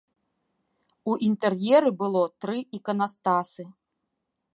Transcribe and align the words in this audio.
У 1.11 1.17
інтэр'еры 1.27 1.91
было 1.99 2.21
тры 2.45 2.57
іканастасы. 2.79 3.63